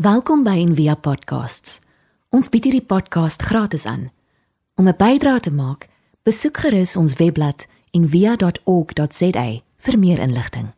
[0.00, 1.74] Welkom by Envia Podcasts.
[2.32, 4.06] Ons bied hierdie podcast gratis aan.
[4.80, 5.88] Om 'n bydrae te maak,
[6.24, 10.72] besoek gerus ons webblad en via.org.za vir meer inligting.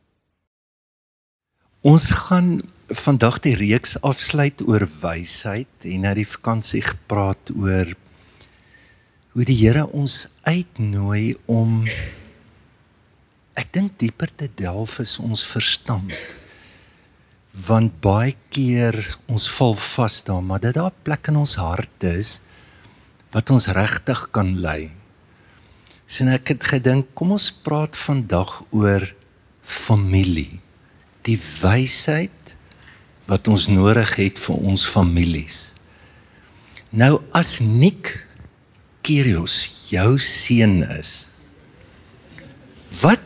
[1.80, 7.94] Ons gaan vandag die reeks afsluit oor wysheid en na die vakansie gepraat oor
[9.32, 11.86] hoe die Here ons uitnooi om
[13.54, 16.10] ek dink dieper te delf is ons verstand
[17.52, 18.96] want baie keer
[19.28, 22.40] ons val vas daar maar dit daar plek in ons harte is
[23.32, 24.90] wat ons regtig kan lei.
[26.08, 29.06] Sien ek het gedink kom ons praat vandag oor
[29.62, 30.60] familie.
[31.24, 32.56] Die wysheid
[33.28, 35.72] wat ons nodig het vir ons families.
[36.92, 38.10] Nou as Nik
[39.02, 41.32] Kyrios jou seun is.
[43.00, 43.24] Wat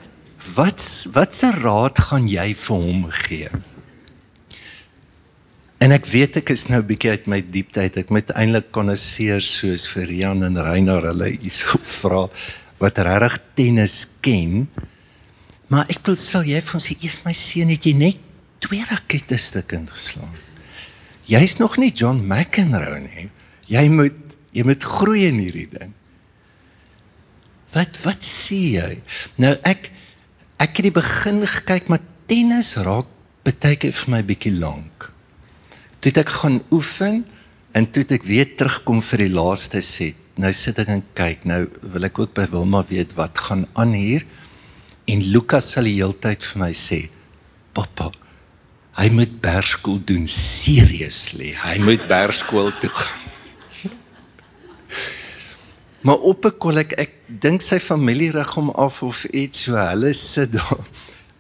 [0.55, 3.51] wat wat se raad gaan jy vir hom gee?
[5.87, 7.85] En ek weet ek is nou bietjie uit my diepte.
[7.87, 11.61] Ek moet eintlik konnesseer soos vir Jan en Reinar hulle iets
[12.01, 12.25] vra
[12.81, 14.65] wat regtig tennis ken.
[15.71, 18.19] Maar ek wil sê jy van sê eers my seun het jy net
[18.67, 20.35] twee rakette stuk ingeslaan.
[21.31, 23.31] Jy's nog nie John McEnroe nie.
[23.71, 24.23] Jy moet
[24.57, 25.95] jy moet groei in hierdie ding.
[27.77, 28.93] Wat wat sê jy?
[29.39, 29.93] Nou ek
[30.59, 33.13] ek het die begin gekyk maar tennis raak
[33.47, 35.13] baie keer vir my bietjie lank
[36.07, 37.25] toe ek gaan oefen
[37.75, 40.15] en toe ek weer terugkom vir die laaste set.
[40.39, 41.43] Nou sit ek en kyk.
[41.49, 44.23] Nou wil ek ook by Wilma weet wat gaan aan hier.
[45.11, 47.09] En Lukas sal die hele tyd vir my sê:
[47.75, 48.13] "Pappa,
[49.01, 51.55] hy moet bergskool doen seriously.
[51.59, 53.25] Hy moet bergskool toe gaan."
[56.07, 59.75] maar op 'n kol ek ek dink sy familie rig hom af of iets so
[59.75, 60.87] hulle sit daar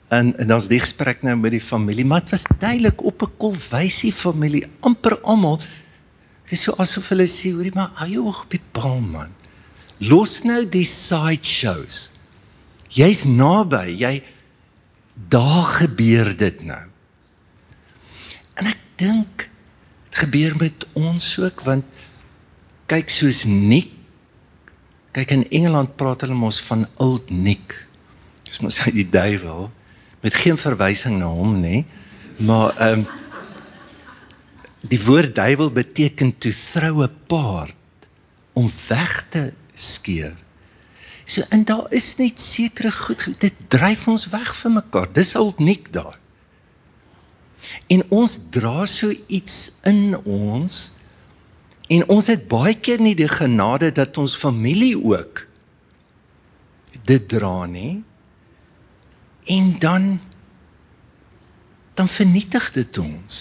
[0.09, 3.37] en en dan's die gesprek nou met die familie, maar dit was duidelik op 'n
[3.37, 5.57] kolwysie familie, amper almal.
[5.57, 9.33] Dit is so asof hulle sê, hoorie maar, hou jou oog op die bal man.
[9.99, 12.12] Los nou die side shows.
[12.89, 14.22] Jy's naby, jy
[15.28, 16.87] daar gebeur dit nou.
[18.55, 19.49] En ek dink
[20.11, 21.84] dit gebeur met ons ook want
[22.87, 23.97] kyk soos Nick
[25.17, 27.87] kyk in Engeland praat hulle mos van old Nick.
[28.44, 29.71] Dis mos hy die duiwel
[30.21, 31.84] met geen verwysing na hom nê.
[32.37, 33.06] Maar ehm um,
[34.87, 37.75] die woord duiwel beteken to throw a part
[38.53, 40.37] om weg te skeer.
[41.25, 45.10] So en daar is net sekere goed dit dryf ons weg van mekaar.
[45.12, 46.19] Dis al nik daar.
[47.91, 50.76] En ons dra so iets in ons
[51.91, 55.47] en ons het baie keer nie die genade dat ons familie ook
[57.06, 58.03] dit dra nie
[59.47, 60.21] en dan
[61.97, 63.37] dan vernietig dit ons.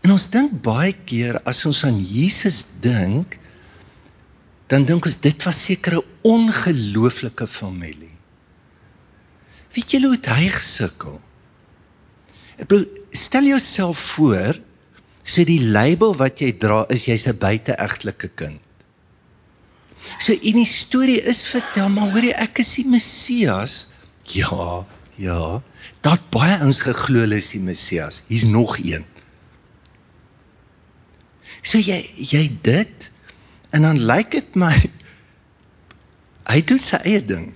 [0.00, 3.36] En ons dink baie keer as ons aan Jesus dink,
[4.72, 8.16] dan dink ons dit was seker 'n ongelooflike familie.
[9.74, 11.20] Weet julle hoe hy gesukkel?
[12.56, 14.56] Ek bedoel, stel jouself voor,
[15.24, 18.60] so die label wat jy dra is jy's 'n buiteegtelike kind.
[20.20, 23.93] So in die storie is vertel maar hoorie ek is die Messias.
[24.32, 24.84] Ja,
[25.20, 25.62] ja.
[26.00, 28.22] Dat baie ons geglo is die Messias.
[28.26, 29.04] Hier's nog een.
[31.64, 33.10] So jy jy dit
[33.74, 34.74] en dan lyk dit my
[36.44, 37.52] hy doen sy eie ding.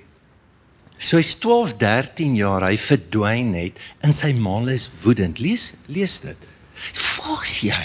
[0.99, 5.39] So hy's 12, 13 jaar, hy verdwyn net en sy ma is woedend.
[5.39, 6.49] Lees lees dit.
[6.99, 7.85] Volgens jy.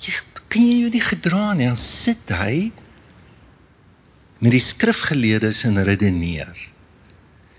[0.00, 0.16] Jy
[0.50, 1.68] kan jy nie gedra nie.
[1.68, 2.70] Dan sit hy
[4.40, 6.69] met die skrifgeleerdes en redeneer.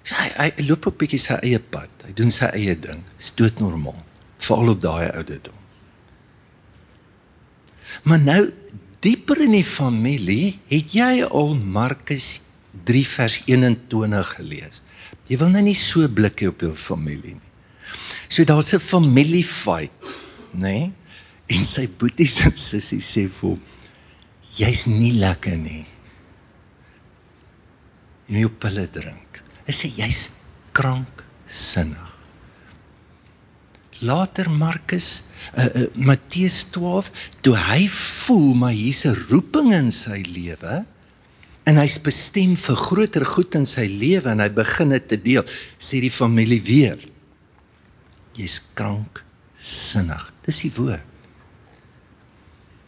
[0.03, 1.91] So hy hy loop op bietjie sy eie pad.
[2.06, 3.03] Hy doen sy eie ding.
[3.19, 4.00] Dis doodnormaal,
[4.41, 5.57] veral op daai ouderdom.
[8.07, 8.41] Maar nou
[9.03, 12.47] dieper in die familie, het jy al Markus
[12.88, 14.81] 3 vers 21 gelees.
[15.29, 17.50] Jy wil nou nie so blikkie op jou familie nie.
[18.31, 19.91] So daar's 'n familie fight,
[20.53, 20.59] nê?
[20.61, 20.94] Nee?
[21.47, 23.61] En sy boeties en sissies sê vir hom:
[24.55, 25.85] "Jy's nie lekker nie.
[28.28, 29.30] Jy moet pille drink."
[29.67, 30.22] Hy sê jy's
[30.75, 32.08] kranksinnig.
[34.02, 37.11] Later Markus uh, uh, Matteus 12
[37.46, 40.81] toe hy voel maar hier's 'n roeping in sy lewe
[41.69, 45.46] en hy's bestem vir groter goed in sy lewe en hy begin dit te deel
[45.78, 46.97] sê die familie weer
[48.34, 51.05] jy's kranksinnig dis die woord.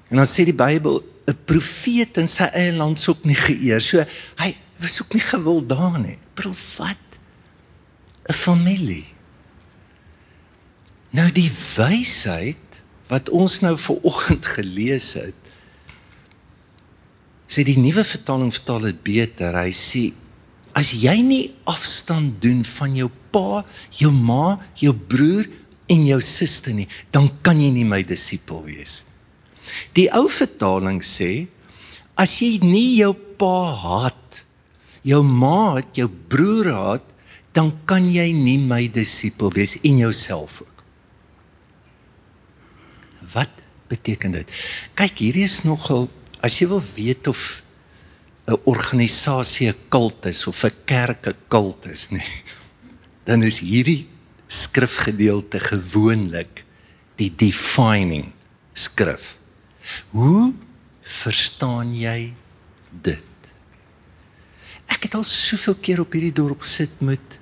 [0.09, 3.81] En dan sê die Bybel 'n profeet in sy eie land sou nie geëer.
[3.81, 4.03] So
[4.41, 6.99] hy was ook nie gewil daar nie profat
[8.29, 9.05] 'n familie.
[11.11, 15.35] Nou die wysheid wat ons nou ver oggend gelees het,
[17.47, 19.53] sê die nuwe vertaling vertaal dit beter.
[19.53, 20.13] Hy sê
[20.73, 25.45] as jy nie afstand doen van jou pa, jou ma, jou broer
[25.91, 29.13] en jou suster nie, dan kan jy nie my disipel wees nie.
[29.97, 31.47] Die ou vertaling sê
[32.19, 34.43] as jy nie jou pa haat,
[35.03, 37.09] jou ma het, jou broer haat,
[37.53, 40.83] dan kan jy nie my disipel wees en jouself ook.
[43.33, 43.61] Wat
[43.91, 44.55] beteken dit?
[44.97, 46.07] Kyk, hierdie is nogal
[46.43, 47.61] as jy wil weet of
[48.47, 52.23] 'n organisasie 'n kult is of 'n kerk 'n kult is, nê.
[53.23, 54.07] Dan is hierdie
[54.47, 56.65] skrifgedeelte gewoonlik
[57.15, 58.33] die defining
[58.73, 59.37] skrif.
[60.09, 60.53] Hoe
[61.01, 62.33] verstaan jy
[63.01, 63.32] dit?
[64.91, 67.39] Ek het al soveel keer op hierdie dorp sit met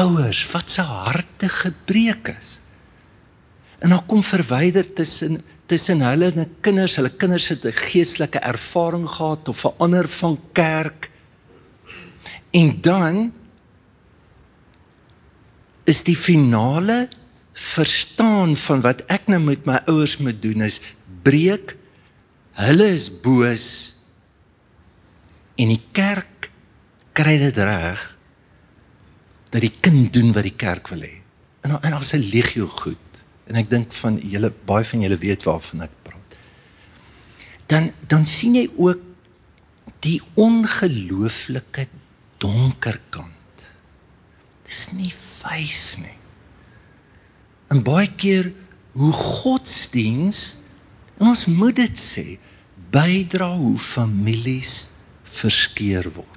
[0.00, 2.60] ouers wat se harte gebreek is.
[3.82, 8.38] En dan kom verwyder tussen tussen hulle en hulle kinders, hulle kinders het 'n geestelike
[8.38, 11.10] ervaring gehad of verander van kerk.
[12.50, 13.32] En dan
[15.84, 17.08] is die finale
[17.52, 20.80] verstaan van wat ek nou met my ouers moet doen is
[21.22, 21.74] breek
[22.64, 23.66] hulle is boos
[25.60, 26.31] en die kerk
[27.12, 28.02] kry dit reg
[29.52, 31.20] dat die kind doen wat die kerk wil hê.
[31.62, 32.98] En en daar's 'n legio goed.
[33.46, 36.36] En ek dink van julle baie van julle weet waarvan ek praat.
[37.66, 39.00] Dan dan sien jy ook
[40.00, 41.86] die ongelooflike
[42.38, 43.56] donker kant.
[44.66, 45.12] Dis nie
[45.42, 46.18] wys nie.
[47.68, 48.52] En baie keer
[48.92, 50.58] hoe godsdiens
[51.18, 52.38] en ons moet dit sê
[52.92, 54.90] bydra hoe families
[55.22, 56.31] verskeur word.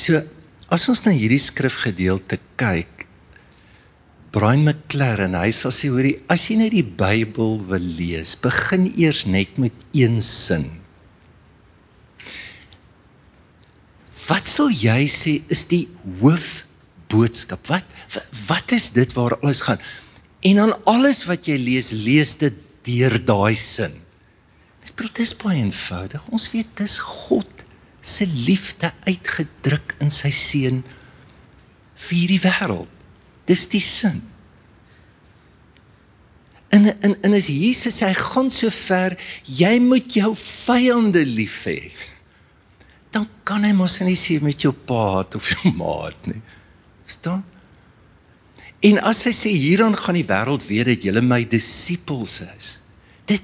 [0.00, 0.22] So
[0.70, 3.06] As ons na hierdie skrifgedeelte kyk,
[4.30, 9.24] Brian McLaren, hy sal sê hoorie, as jy net die Bybel wil lees, begin eers
[9.26, 10.68] net met een sin.
[14.28, 15.88] Wat sal jy sê is die
[16.20, 17.66] hoofboodskap?
[17.66, 17.98] Wat
[18.46, 19.82] wat is dit waar alles gaan?
[20.46, 23.98] En dan alles wat jy lees, lees dit deur daai sin.
[24.86, 26.22] Dit is baie eenvoudig.
[26.30, 27.59] Ons weet dis God
[28.00, 30.82] se liefde uitgedruk in sy seun
[32.00, 32.88] vir die wêreld.
[33.48, 34.20] Dis die sin.
[36.70, 41.90] En en en as Jesus hy gaan so ver, jy moet jou vyande lief hê.
[43.10, 46.40] Dan kan hy mos nie sê met jou pa of jou maat nie.
[47.04, 47.42] Verstaan?
[48.86, 52.70] En as hy sê hieraan gaan die wêreld weet dat julle my disippels is.
[53.28, 53.42] Dit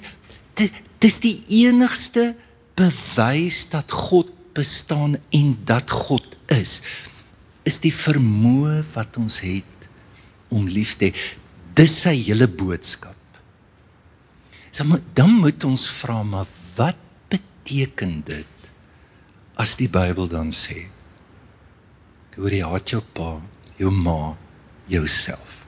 [0.57, 1.37] dit dis die
[1.67, 2.31] enigste
[2.79, 6.81] bewys dat God bestaan en dat God is
[7.67, 9.89] is die vermoë wat ons het
[10.55, 11.25] om lief te hê.
[11.77, 13.19] Dis sy hele boodskap.
[14.71, 14.87] So
[15.17, 17.01] dan moet ons vra maar wat
[17.33, 18.71] beteken dit
[19.59, 20.85] as die Bybel dan sê
[22.37, 23.39] hoor jy haat jou pa,
[23.81, 24.37] jou ma,
[24.93, 25.63] jouself.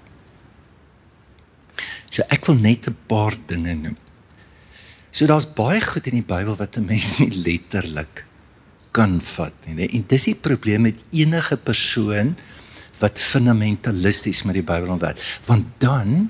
[2.12, 3.96] So ek wil net 'n paar dinge noem.
[5.11, 8.28] So daar's baie goed in die Bybel wat 'n mens nie letterlik
[8.96, 9.90] kan vat nie, nee.
[9.99, 12.35] En dis die probleem met enige persoon
[12.99, 16.29] wat fundamentalisties met die Bybel ontwerp, want dan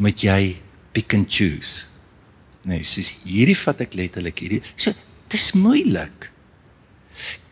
[0.00, 0.56] moet jy
[0.96, 1.86] pick and choose.
[2.66, 4.62] Nee, sies hierdie vat ek letterlik hierdie.
[4.74, 4.92] So
[5.30, 6.28] dis moeilik.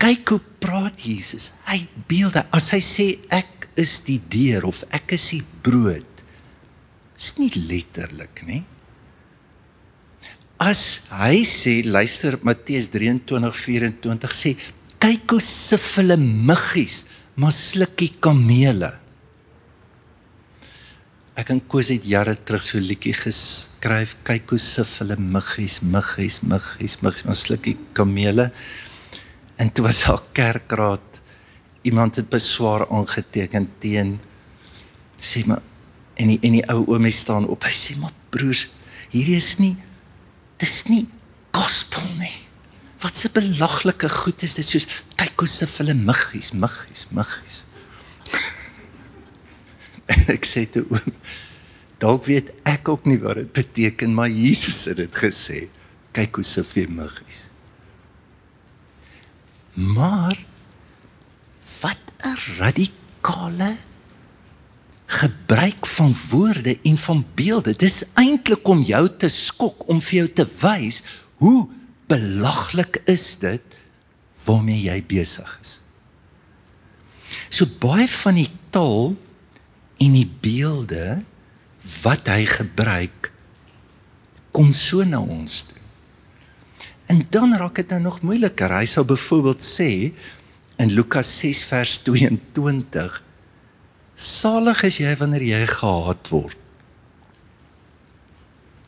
[0.00, 1.52] Kyk hoe praat Jesus.
[1.68, 1.78] Hy
[2.10, 6.24] beelde as hy sê ek is die deur of ek is die brood.
[7.18, 8.64] Dis nie letterlik nie
[10.58, 14.56] as hy sê luister Matteus 23:24 sê
[14.98, 17.06] kyk hoe sif hulle muggies
[17.38, 18.90] maar slukkie kamele.
[21.38, 26.42] Ek en Koos het jare terug so liedjie geskryf kyk hoe sif hulle muggies muggies
[26.42, 28.50] muggies muggies maar slukkie kamele.
[29.58, 31.06] En toe was al kerkraad.
[31.86, 34.18] Iemand het beswaar aangeteken teen
[35.18, 35.62] sê maar
[36.18, 37.62] en die, en die ou oomie staan op.
[37.62, 38.66] Hy sê maar broers
[39.14, 39.76] hierdie is nie
[40.62, 41.06] dis nie
[41.54, 42.34] gospel nie.
[43.02, 44.86] Wat 'n belaglike goed is dit soos
[45.16, 47.64] kyk hoe se hulle muggies, muggies, muggies.
[50.12, 51.12] en ek sê te oom,
[52.02, 55.68] dalk weet ek ook nie wat dit beteken, maar Jesus het dit gesê.
[56.12, 57.48] Kyk hoe se vir muggies.
[59.74, 60.44] Maar
[61.80, 63.76] wat 'n radikale
[65.08, 67.72] gebruik van woorde en van beelde.
[67.76, 71.00] Dis eintlik om jou te skok, om vir jou te wys
[71.40, 71.68] hoe
[72.08, 73.78] belaglik is dit
[74.44, 75.78] waarmee jy besig is.
[77.52, 79.14] So baie van die taal
[80.00, 81.20] en die beelde
[82.02, 83.32] wat hy gebruik
[84.52, 85.80] kom so na ons toe.
[87.08, 88.72] En dan raak dit nou nog moeiliker.
[88.76, 90.12] Hy sal byvoorbeeld sê
[90.78, 93.22] in Lukas 6 vers 22:
[94.18, 96.56] Salig is jy wanneer jy gehaat word.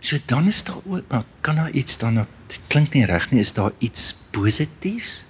[0.00, 3.44] So dan is daar ook, nou, kan daar iets dan dit klink nie reg nie,
[3.44, 5.26] is daar iets positiefs?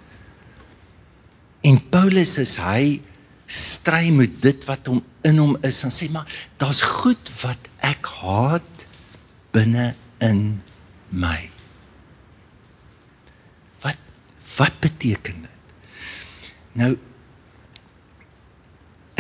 [1.67, 3.01] En Paulus is hy
[3.51, 6.29] stry met dit wat hom in hom is en sê maar
[6.63, 8.87] daar's goed wat ek haat
[9.53, 9.91] binne
[10.25, 10.63] in
[11.11, 11.51] my.
[13.83, 13.99] Wat
[14.57, 16.53] wat beteken dit?
[16.79, 16.95] Nou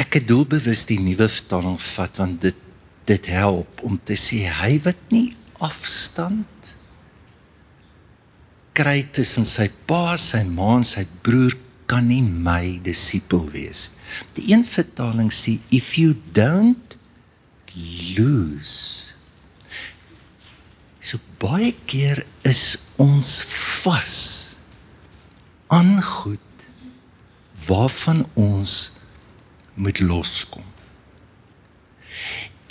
[0.00, 2.66] ek het doelbewus die nuwe vertaling vat want dit
[3.11, 5.33] dit help om te sê hy wat nie
[5.64, 6.75] afstand
[8.76, 11.57] kry tussen sy pa, sy ma en sy broer
[11.90, 13.90] kan nie my disipel wees.
[14.37, 16.95] Die een vertaling sê if you don't
[18.14, 19.11] lose.
[21.02, 23.40] So baie keer is ons
[23.83, 24.16] vas
[25.75, 26.69] aan goed
[27.66, 29.00] waarvan ons
[29.80, 30.64] moet loskom.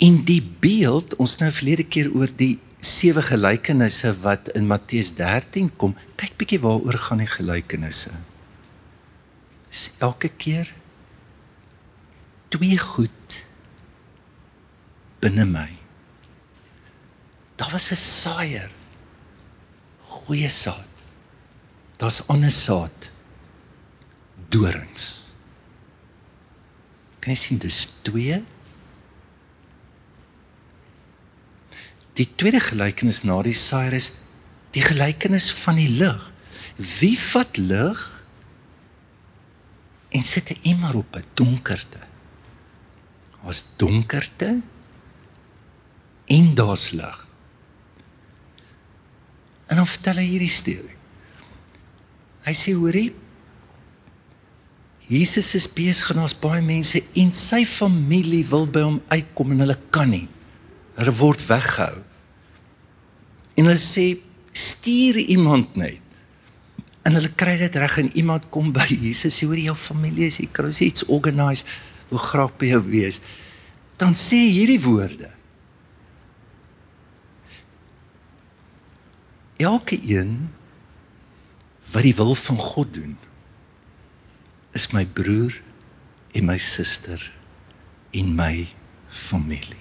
[0.00, 5.74] In die beeld, ons nou verlede keer oor die sewe gelykenisse wat in Matteus 13
[5.76, 5.96] kom.
[6.16, 8.14] Kyk bietjie waaroor gaan die gelykenisse
[9.70, 10.68] is elke keer
[12.50, 13.36] twee goed
[15.22, 15.68] binne my.
[17.56, 18.70] Daar was 'n saaier.
[20.00, 20.88] Goeie saad.
[21.96, 23.10] Daar's ander saad.
[24.48, 25.29] Dorings.
[27.20, 28.40] Kan jy sien dis twee?
[32.16, 34.12] Die tweede gelykenis na die saaier is
[34.74, 36.32] die gelykenis van die lig.
[36.76, 38.08] Wie vat lig?
[40.10, 41.98] en sit 'n emmer op 'n donkerte.
[43.42, 44.60] Daar's donkerte
[46.24, 47.28] en daar's lig.
[49.66, 50.96] En dan vertel hy hierdie storie.
[52.42, 53.14] Hy sê hoorie
[55.10, 59.64] Jesus is besig en ons baie mense en sy familie wil by hom uitkom en
[59.64, 60.28] hulle kan nie.
[61.00, 62.04] Hulle word weggehou.
[63.58, 64.12] En hulle sê
[64.56, 65.98] stuur iemand net
[67.06, 70.40] en hulle kry dit reg en iemand kom by Jesus sê hoor jou familie is
[70.42, 71.64] hier kry iets organise
[72.10, 72.20] hoe
[72.60, 73.20] by jou wees
[74.00, 75.30] dan sê hierdie woorde
[79.60, 80.36] elke een
[81.92, 83.16] wat die wil van God doen
[84.76, 85.54] is my broer
[86.32, 87.20] en my suster
[88.10, 88.68] en my
[89.08, 89.80] familie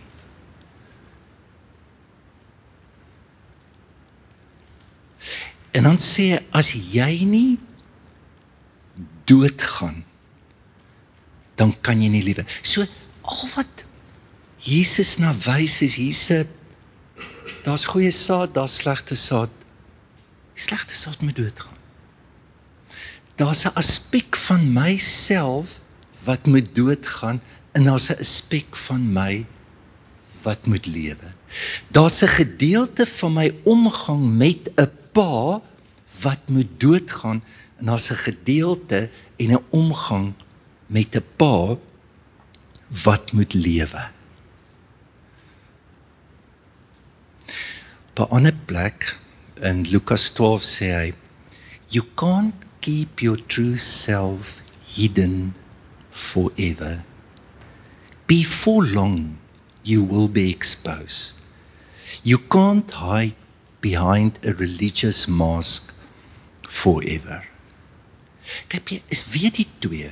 [5.72, 7.60] En dan sê hy as jy nie
[9.30, 10.02] doodgaan
[11.60, 12.46] dan kan jy nie lewe.
[12.64, 12.84] So
[13.22, 13.86] al wat
[14.64, 16.48] Jesus na wys is hierse
[17.64, 19.52] daar's goeie saad, daar's slegte saad.
[20.56, 21.79] Slegte saad moet doodgaan.
[23.40, 25.80] Daar's 'n aspek van myself
[26.24, 27.42] wat moet doodgaan
[27.72, 29.46] en daar's 'n aspek van my
[30.44, 31.30] wat moet lewe.
[31.88, 35.62] Daar's 'n gedeelte van my omgang met 'n pa
[36.22, 37.44] wat moet doodgaan
[37.78, 40.34] en daar's 'n gedeelte en 'n omgang
[40.86, 41.78] met 'n pa
[43.04, 44.10] wat moet lewe.
[48.10, 49.18] Op 'n ander plek
[49.62, 51.14] in Lukas 12 sê hy
[51.88, 55.56] you can't keep your true self hidden
[56.12, 57.04] forever.
[58.28, 59.38] Before long
[59.84, 61.36] you will be exposed.
[62.24, 63.36] You can't hide
[63.82, 65.94] behind a religious mask
[66.68, 67.46] forever.
[68.70, 70.12] Kyk jy is weet die twee.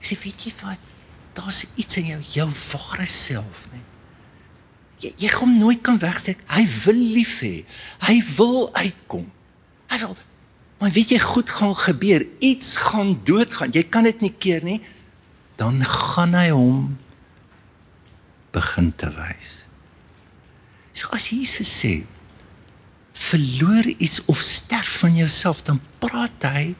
[0.00, 0.80] Sê weet jy wat?
[1.36, 3.80] Daar's iets in jou jou ware self, né?
[5.00, 6.42] Jy jy kom nooit kan wegsteek.
[6.52, 7.54] Hy wil lief hê.
[8.04, 9.28] Hy wil uitkom.
[9.90, 10.18] Hy wil
[10.80, 12.24] Maar weet jy goed gaan gebeur.
[12.40, 13.72] Iets gaan doodgaan.
[13.76, 14.80] Jy kan dit nie keer nie.
[15.60, 16.96] Dan gaan hy hom
[18.54, 19.64] begin te wys.
[20.96, 22.00] So as Jesus sê,
[23.20, 26.72] verloor iets of sterf van jouself dan praat hy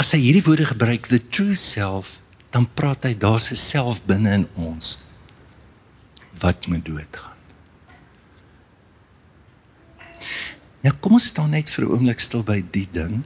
[0.00, 2.18] as hy hierdie woorde gebruik the true self
[2.54, 5.04] dan praat hy daar's 'n self binne in ons
[6.40, 7.29] wat moet doodgaan
[10.82, 13.24] Nou kom ons staan net vir 'n oomblik stil by die ding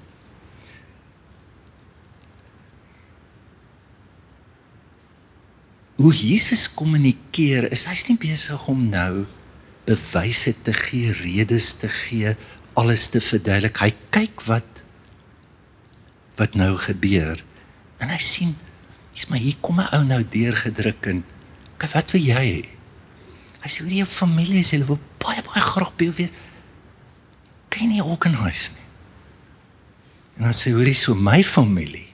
[5.94, 9.24] Hoe Jesus kommunikeer is hy's nie besig om nou
[9.86, 12.32] bewyse te gee, redes te gee,
[12.74, 13.78] alles te verduidelik.
[13.78, 14.82] Hy kyk wat
[16.34, 17.38] wat nou gebeur
[18.02, 18.56] en hy sien,
[19.14, 21.22] dis maar hier kom 'n ou nou deurgedruk en
[21.78, 22.60] kyk wat wil jy hê?
[23.62, 26.34] Hy sê oor jou familie, sê hulle wil baie baie graag by jou wees.
[27.74, 28.84] Kan nie organise nie.
[30.38, 32.08] En dan sê hoor jy so my familie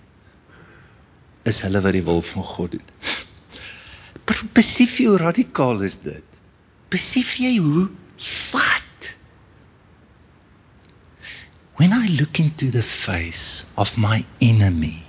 [1.48, 2.88] is hulle wat die wil van God doen.
[4.56, 6.24] Besef jy hoe radikaal is dit?
[6.92, 7.88] Besef jy hoe
[8.52, 9.08] wat?
[11.80, 15.02] When I look into the face of my enemy,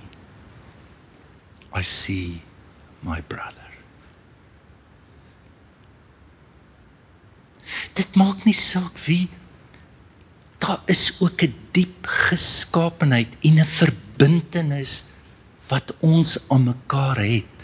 [1.75, 2.41] I see
[3.03, 3.67] my brother.
[7.95, 9.27] Dit maak nie saak wie
[10.61, 15.05] daar is ook 'n diep geskaapenheid en 'n verbintenis
[15.67, 17.57] wat ons aan mekaar het.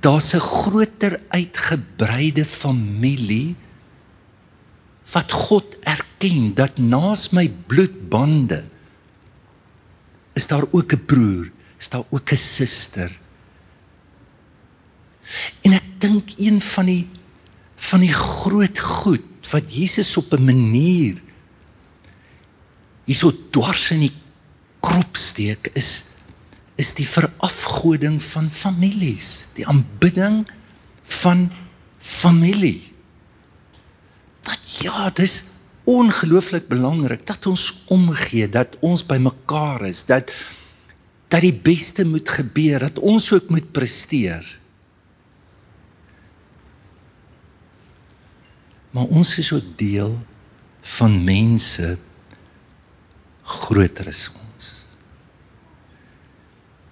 [0.00, 3.56] Daar's 'n groter uitgebreide familie
[5.12, 8.64] wat God erken dat naas my bloedbande
[10.32, 13.18] is daar ook 'n broer, is daar ook 'n suster.
[15.60, 17.08] En ek dink een van die
[17.76, 21.20] van die groot goed wat Jesus op 'n manier
[23.10, 24.14] hierso dwars in die
[24.84, 26.06] krop steek is
[26.80, 30.46] is die verafgoding van families, die aanbidding
[31.20, 31.42] van
[32.00, 32.80] familie.
[34.48, 35.34] Dat ja, dis
[35.84, 40.32] ongelooflik belangrik dat ons omgee, dat ons bymekaar is, dat
[41.28, 44.46] dat die beste moet gebeur, dat ons ook moet presteer.
[48.96, 50.16] Maar ons is ook deel
[50.96, 51.98] van mense
[53.50, 54.68] groter as ons.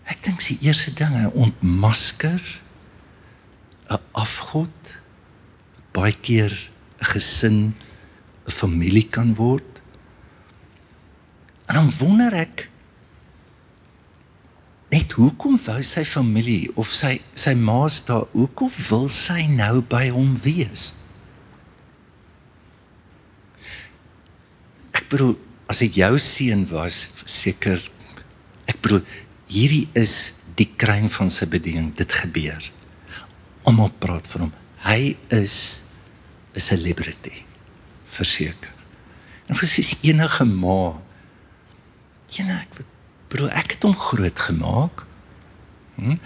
[0.08, 2.40] Ek dink die eerste ding, hy ontmasker
[3.88, 4.94] 'n afgod
[5.74, 7.74] wat baie keer 'n gesin,
[8.46, 9.70] 'n familie kan word.
[11.68, 12.70] En dan wonder ek
[14.88, 20.08] net hoekom wou sy familie of sy sy ma's daar hoekom wil sy nou by
[20.08, 20.94] hom wees?
[24.92, 25.37] Ek bedoel
[25.68, 27.83] as ek jou seun was, seker
[28.68, 29.04] ek bedoel
[29.48, 31.92] hierdie is die kruin van sy bediening.
[31.96, 32.62] Dit gebeur.
[33.68, 34.54] Almal praat van hom.
[34.85, 35.85] Hy is
[36.54, 37.44] 'n celebrity.
[38.07, 38.74] Verseker.
[39.48, 41.00] En presies enige ma.
[42.28, 42.85] Jene, ek
[43.28, 45.07] bedoel ek het hom groot gemaak.
[45.96, 46.18] Hm?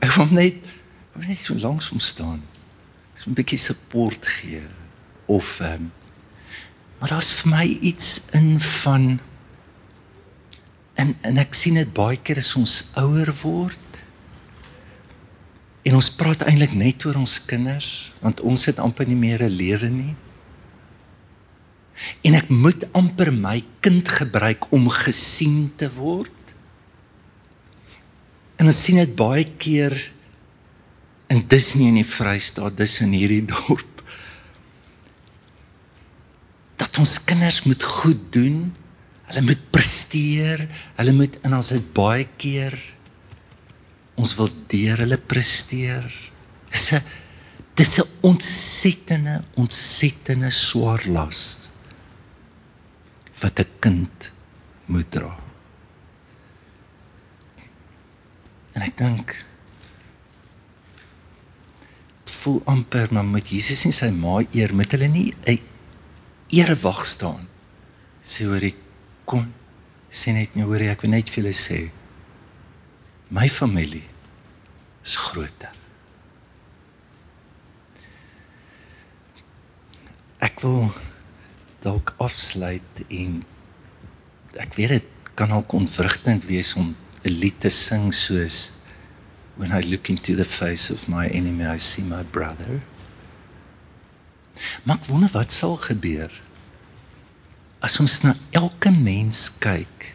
[0.00, 0.56] Ek wou net
[1.20, 2.42] net so langs hom staan.
[3.16, 4.62] So 'n bietjie support gee
[5.26, 5.92] of ehm um,
[7.00, 9.18] Maar daar's vir my iets in van
[11.00, 14.00] en en ek sien dit baie keer as ons ouer word
[15.88, 19.56] en ons praat eintlik net oor ons kinders want ons het amper nie meer 'n
[19.56, 20.14] lewe nie.
[22.24, 26.36] En ek moet amper my kind gebruik om gesien te word.
[28.56, 30.12] En ons sien dit baie keer
[31.30, 33.89] en dis nie in die Vrystaat, dis in hierdie dorp
[36.90, 38.72] dat ons kinders moet goed doen.
[39.30, 40.64] Hulle moet presteer.
[40.98, 42.74] Hulle moet en ons het baie keer
[44.20, 46.04] ons wil deur hulle presteer.
[46.70, 47.02] Dis 'n
[47.74, 51.70] dis 'n ontsettende ontsettende swaar las
[53.40, 54.32] wat 'n kind
[54.86, 55.38] moet dra.
[58.74, 59.44] En ek dink
[62.40, 65.69] voel amper maar met Jesus en sy ma eer met hulle nie 'n
[66.50, 67.46] erewag staan.
[68.22, 68.78] Sê hoor ek
[69.28, 69.46] kom
[70.10, 71.80] sê net nie hoor ek wil net vir julle sê
[73.30, 74.02] my familie
[75.06, 75.70] is groter.
[80.42, 80.90] Ek wil
[81.84, 83.40] dalk afsluit en
[84.58, 88.80] ek weet dit kan al konvrugtend wees om 'n lied te sing soos
[89.56, 92.80] when i look into the face of my enemy i see my brother
[94.84, 96.32] Maar ek wonder wat sal gebeur
[97.80, 100.10] as ons na elke mens kyk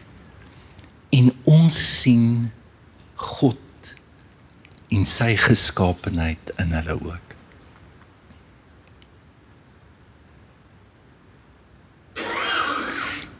[1.16, 2.50] en ons sien
[3.16, 3.94] God
[4.94, 7.34] in sy geskaapenheid in hulle ook.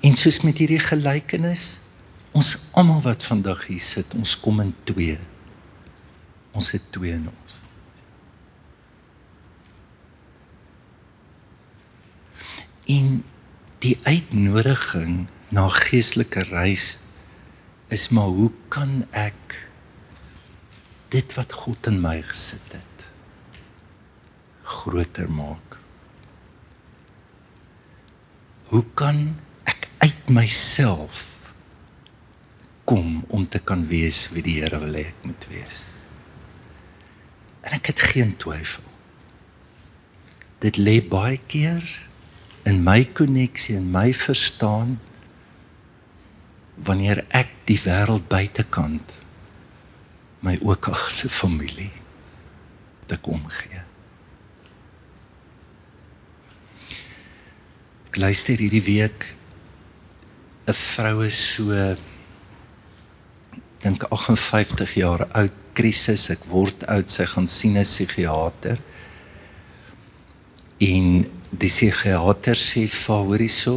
[0.06, 1.80] En soos met hierdie gelykenis,
[2.36, 5.16] ons almal wat vandag hier sit, ons kom in twee.
[6.54, 7.65] Ons het twee in ons.
[12.86, 13.24] En
[13.84, 16.86] die uitnodiging na geestelike reis
[17.94, 19.56] is maar hoe kan ek
[21.14, 23.06] dit wat God in my gesit het
[24.66, 25.76] groter maak?
[28.70, 29.36] Hoe kan
[29.70, 31.22] ek uit myself
[32.86, 35.86] kom om te kan wees wie die Here wil hê ek moet wees?
[37.66, 38.86] En ek het geen twyfel.
[40.64, 41.84] dit lê baie keer
[42.66, 44.96] in my koneksie en my verstaan
[46.86, 49.14] wanneer ek die wêreld buitekant
[50.44, 51.92] my ook as 'n familie
[53.06, 53.82] te kom gee.
[58.10, 59.36] Ek luister hierdie week
[60.66, 61.96] 'n vrou is so
[63.78, 68.78] dink 58 jaar oud, krisis, ek word oud, sy gaan sien 'n psigiater.
[70.78, 73.76] En die psigiater sê vir haar hierso,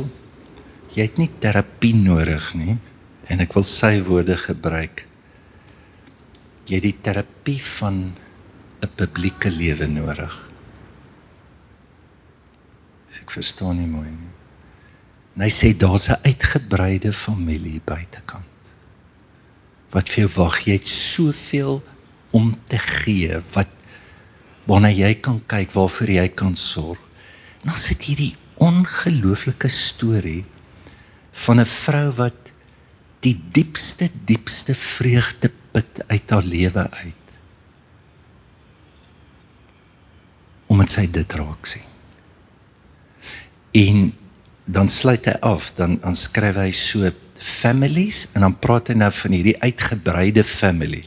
[0.96, 2.78] jy het nie terapie nodig nie
[3.30, 5.06] en ek wil sy woorde gebruik.
[6.70, 8.14] Jy het die terapie van
[8.82, 10.34] 'n publieke lewe nodig.
[13.10, 14.34] As ek verstaan nie mooi nie.
[15.36, 18.46] En hy sê daar's 'n uitgebreide familie buitekant.
[19.92, 21.82] Wat vir jou wag, jy het soveel
[22.32, 23.70] om te gee wat
[24.66, 27.09] waarna jy kan kyk, waarvoor jy kan sorg.
[27.62, 30.46] En dan sit hierdie ongelooflike storie
[31.32, 32.54] van 'n vrou wat
[33.20, 37.26] die diepste diepste vreugde put uit haar lewe uit.
[40.68, 41.88] Omdat sy dit raak sien.
[43.72, 44.14] En
[44.66, 49.12] dan sluit hy af, dan dan skryf hy so families en dan praat hy nou
[49.12, 51.04] van hierdie uitgebreide family.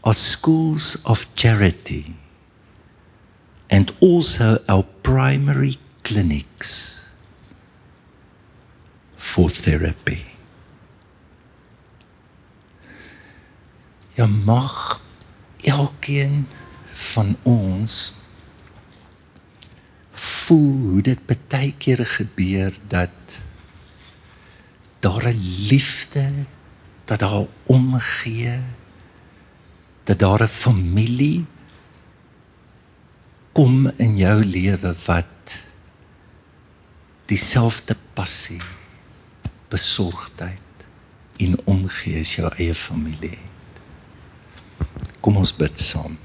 [0.00, 2.14] As schools of charity
[3.70, 5.74] and also our primary
[6.06, 7.02] clinics
[9.16, 10.22] for therapy.
[14.14, 15.00] Ja mag
[15.66, 16.46] elkeen
[16.92, 17.96] van ons
[20.12, 23.42] voel hoe dit baie keer gebeur dat
[25.02, 26.46] daar 'n liefde
[27.04, 28.62] dat daar omgee
[30.04, 31.46] dat daar 'n familie
[33.52, 35.56] kom in jou lewe wat
[37.30, 38.62] dieselfde passie
[39.70, 40.86] besorgdheid
[41.40, 43.38] en omgee as jou eie familie
[45.20, 46.16] kom ons bid saam.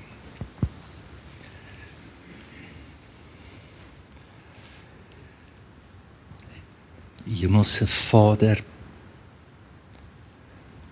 [7.26, 8.62] Hemelse Vader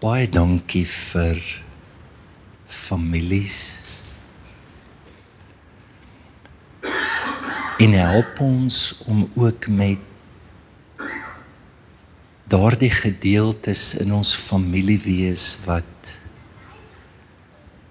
[0.04, 1.40] baie dankie vir
[2.68, 3.93] families
[7.84, 8.76] en help ons
[9.12, 10.00] om ook met
[12.48, 16.12] daardie gedeeltes in ons familie wees wat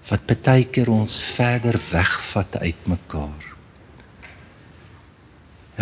[0.09, 3.48] wat baie keer ons verder wegvat uitmekaar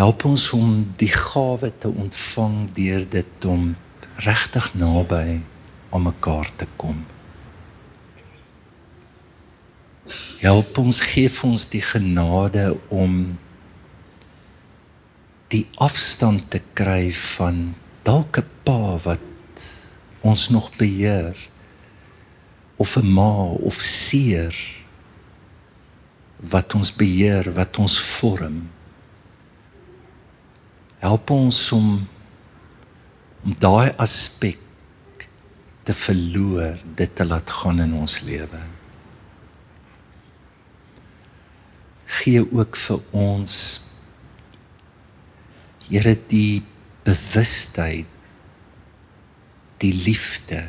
[0.00, 3.70] help ons om die gawe te ontvang deur dit om
[4.26, 5.40] regtig naby
[5.90, 6.98] aan mekaar te kom.
[10.40, 13.14] Help ons gee ons die genade om
[15.50, 17.74] die afstand te kry van
[18.06, 19.26] dalk 'n pa wat
[20.22, 21.36] ons nog beheer
[22.76, 23.34] of 'n ma
[23.68, 24.54] of seer
[26.40, 28.70] wat ons beheer, wat ons vorm
[31.00, 32.08] help ons om
[33.40, 34.58] om daai aspek
[35.88, 38.58] te verloor, dit te laat gaan in ons lewe.
[42.20, 43.54] Gee ook vir ons
[45.90, 46.62] Here die
[47.06, 48.06] bewustheid
[49.80, 50.60] die liefde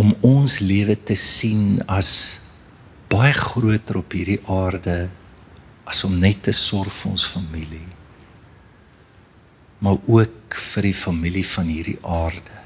[0.00, 2.12] om ons lewe te sien as
[3.12, 4.96] baie groter op hierdie aarde
[5.90, 7.84] as om net te sorg vir ons familie
[9.84, 12.60] maar ook vir die familie van hierdie aarde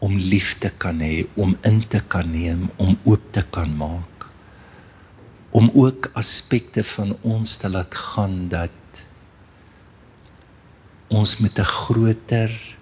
[0.00, 4.09] om liefde kan hê, om in te kan neem, om oop te kan maak.
[5.50, 8.70] Om ook aspekte van ons te laat gaan dat
[11.08, 12.76] ons met 'n groter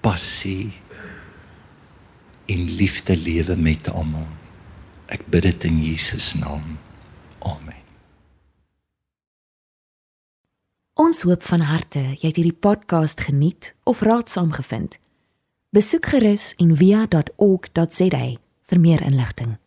[0.00, 0.72] passie
[2.46, 4.28] en liefde lewe met almal.
[5.06, 6.78] Ek bid dit in Jesus naam.
[7.38, 7.84] Amen.
[10.98, 14.98] Ons hoop van harte jy het hierdie podcast geniet of raadsaam gevind.
[15.70, 18.24] Besoek gerus en via.ok.za
[18.68, 19.58] vir meer inligting.